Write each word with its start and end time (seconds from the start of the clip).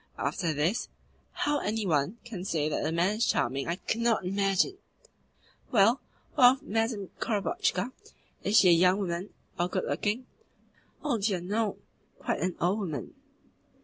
After 0.17 0.51
this, 0.51 0.87
how 1.31 1.59
any 1.59 1.85
one 1.85 2.17
can 2.25 2.43
say 2.43 2.67
that 2.67 2.81
the 2.81 2.91
man 2.91 3.17
is 3.17 3.27
charming 3.27 3.67
I 3.67 3.75
cannot 3.75 4.25
imagine." 4.25 4.79
"Well, 5.71 6.01
what 6.33 6.53
of 6.53 6.63
Madame 6.63 7.11
Korobotchka? 7.19 7.91
Is 8.43 8.57
she 8.57 8.69
a 8.69 8.71
young 8.71 8.97
woman 8.97 9.31
or 9.59 9.69
good 9.69 9.85
looking?" 9.85 10.25
"Oh 11.03 11.19
dear 11.19 11.39
no! 11.39 11.77
Quite 12.17 12.39
an 12.39 12.55
old 12.59 12.79
woman." 12.79 13.13